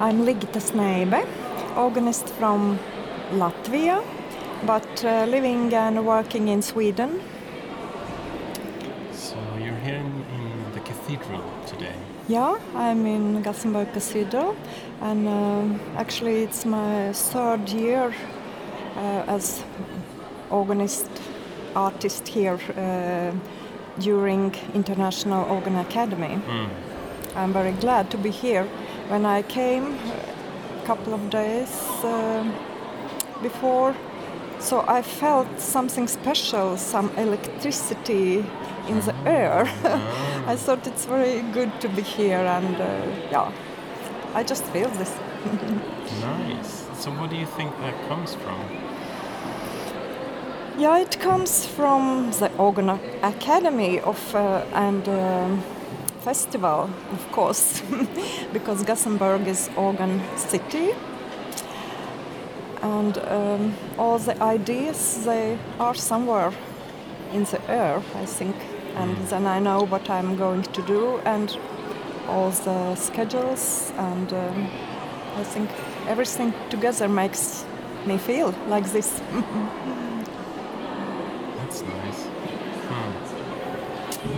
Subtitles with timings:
[0.00, 1.26] I'm Ligita Sneibe,
[1.76, 2.78] organist from
[3.32, 4.00] Latvia,
[4.64, 7.20] but uh, living and working in Sweden.
[9.12, 11.96] So you're here in, in the cathedral today.
[12.28, 14.54] Yeah, I'm in Gothenburg Cathedral,
[15.00, 18.14] and uh, actually it's my third year
[18.94, 19.64] uh, as
[20.48, 21.10] organist
[21.74, 23.32] artist here uh,
[23.98, 26.38] during International Organ Academy.
[26.46, 26.68] Mm.
[27.38, 28.64] I'm very glad to be here.
[29.08, 31.70] When I came a couple of days
[32.02, 32.44] uh,
[33.42, 33.94] before,
[34.58, 38.44] so I felt something special, some electricity
[38.88, 39.70] in the air.
[40.48, 43.52] I thought it's very good to be here, and uh, yeah,
[44.34, 45.12] I just feel this.
[46.20, 46.86] Nice.
[46.98, 48.58] So what do you think that comes from?
[50.76, 52.88] Yeah, it comes from the Organ
[53.22, 55.62] Academy of uh, and um
[56.28, 57.82] festival, of course,
[58.52, 60.90] because Gothenburg is organ city,
[62.82, 66.52] and um, all the ideas they are somewhere
[67.32, 68.56] in the air, I think,
[68.96, 71.48] and then I know what I'm going to do and
[72.28, 74.68] all the schedules, and um,
[75.40, 75.70] I think
[76.06, 77.64] everything together makes
[78.04, 79.08] me feel like this.
[81.58, 82.20] That's nice.
[82.88, 83.28] Hmm.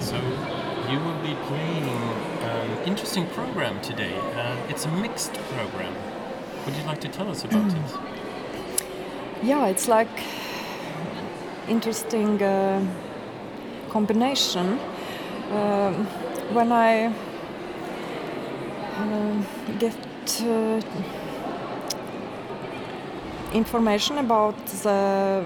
[0.00, 4.14] So you will be playing an interesting program today.
[4.34, 5.94] Uh, it's a mixed program.
[6.64, 7.98] Would you like to tell us about it?
[9.42, 10.08] Yeah, it's like
[11.68, 12.82] interesting uh,
[13.90, 14.78] combination.
[15.52, 16.06] Um,
[16.54, 17.12] when I
[18.96, 19.42] uh,
[19.78, 19.96] get
[20.42, 20.80] uh,
[23.52, 25.44] information about the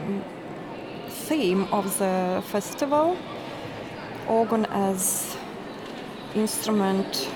[1.09, 3.17] theme of the festival,
[4.29, 5.37] organ as
[6.35, 7.29] instrument,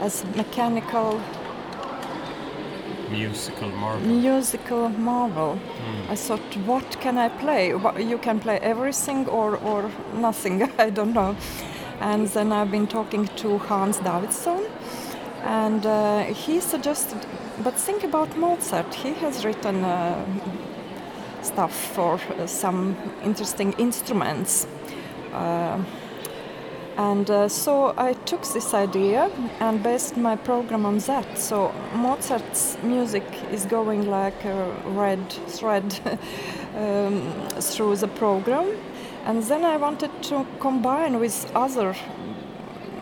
[0.00, 1.20] as mechanical
[3.10, 4.06] Musical marvel.
[4.08, 5.58] musical marvel.
[5.58, 6.10] Mm.
[6.10, 7.68] I thought, what can I play?
[7.68, 11.36] You can play everything or, or nothing, I don't know.
[12.00, 14.68] And then I've been talking to Hans Davidsson,
[15.44, 17.24] and uh, he suggested,
[17.62, 18.92] but think about Mozart.
[18.94, 20.24] He has written uh,
[21.42, 24.66] stuff for uh, some interesting instruments.
[26.96, 31.38] And uh, so I took this idea and based my program on that.
[31.38, 35.98] So Mozart's music is going like a red thread
[36.76, 38.76] um, through the program.
[39.24, 41.96] And then I wanted to combine with other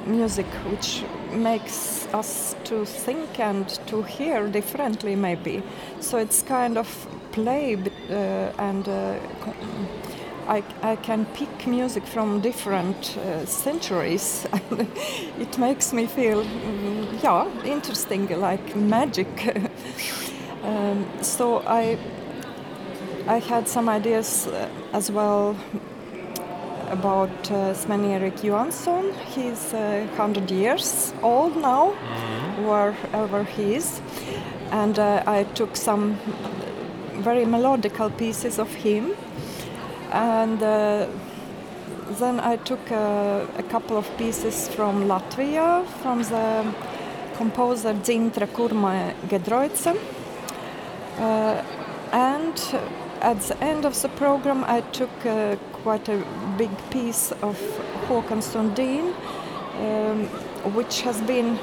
[0.06, 5.62] music which makes us to think and to hear differently maybe.
[6.00, 6.88] So it's kind of
[7.32, 8.14] play uh,
[8.58, 9.18] and uh,
[10.48, 14.46] I, I can pick music from different uh, centuries.
[15.38, 19.28] it makes me feel, mm, yeah, interesting, like magic.
[20.64, 21.96] um, so I,
[23.28, 25.56] I had some ideas uh, as well
[26.90, 29.14] about uh, Sven-Eric Johanson.
[29.34, 31.90] He's uh, 100 years old now,
[32.66, 34.00] wherever he is.
[34.72, 36.18] And uh, I took some
[37.22, 39.14] very melodical pieces of him
[40.12, 41.06] and uh,
[42.18, 46.74] then I took uh, a couple of pieces from Latvia, from the
[47.36, 49.96] composer Dzintra Kurma Gedroitsa.
[51.18, 51.62] Uh,
[52.12, 52.56] and
[53.20, 56.24] at the end of the program, I took uh, quite a
[56.58, 57.58] big piece of
[58.08, 59.14] Håkan Sundin,
[59.78, 60.26] um,
[60.74, 61.58] which has been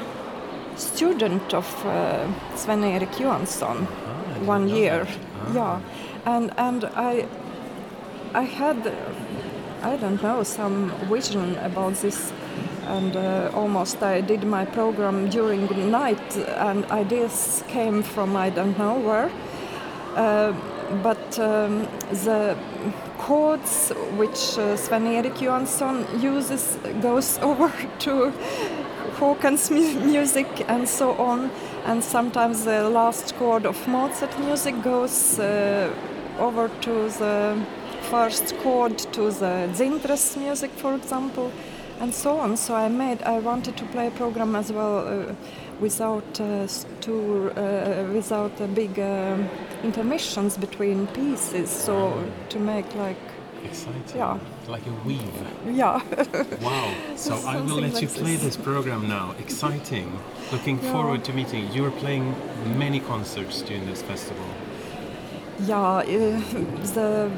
[0.76, 3.88] student of uh, Sven-Eric Johanson
[4.40, 5.08] didn't one year.
[5.08, 5.54] Ah.
[5.54, 5.82] Yeah,
[6.26, 7.26] and and I
[8.34, 8.94] I had
[9.82, 12.32] I don't know some vision about this,
[12.86, 18.50] and uh, almost I did my program during the night, and ideas came from I
[18.50, 19.32] don't know where.
[20.16, 20.54] Uh,
[21.02, 21.88] but um,
[22.26, 22.58] the
[23.18, 28.34] chords which uh, Sven-Eric Johanson uses goes over to
[29.18, 31.50] Håkan's mu- music and so on.
[31.86, 35.94] And sometimes the last chord of Mozart music goes uh,
[36.40, 37.58] over to the
[38.10, 41.52] first chord to the Dzintra's music, for example,
[42.00, 42.58] and so on.
[42.58, 45.34] So I made, I wanted to play a program as well uh,
[45.80, 49.48] without uh, uh, without uh, big um
[49.84, 51.70] intermissions between pieces.
[51.70, 51.96] So
[52.50, 53.18] to make like,
[53.66, 54.18] Exciting.
[54.18, 54.40] Yeah.
[54.68, 55.34] Like a weave.
[55.72, 56.02] yeah.
[56.62, 56.94] Wow.
[57.16, 58.56] So I will let you play this.
[58.56, 59.36] this program now.
[59.40, 60.08] Exciting.
[60.52, 60.92] Looking Yeah.
[60.94, 61.70] forward to meeting you.
[61.84, 62.34] You're playing
[62.78, 64.46] many concerts during this festival.
[65.68, 66.04] Yeah, uh,
[66.96, 67.30] the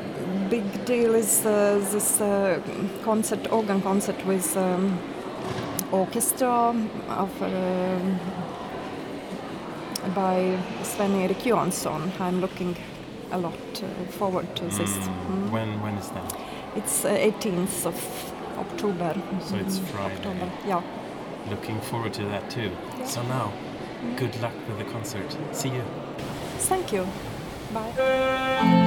[0.51, 2.59] big deal is uh, this uh,
[3.03, 4.99] concert, organ concert with um,
[5.91, 6.75] orchestra
[7.09, 8.19] of um
[10.15, 12.11] by Sven Erik Johansson.
[12.19, 12.75] I'm looking
[13.31, 13.53] a lot
[13.83, 14.97] uh, forward to this.
[14.97, 15.51] Mm.
[15.51, 16.33] When when is that?
[16.75, 19.13] It's uh, 18th of October.
[19.41, 20.15] So it's Mm, Friday.
[20.15, 20.51] October.
[20.67, 20.81] Yeah.
[21.49, 22.71] Looking forward to that too.
[23.05, 23.51] So now,
[24.17, 25.37] good luck with the concert.
[25.51, 25.83] See you.
[26.69, 27.05] Thank you.
[27.73, 28.80] Bye.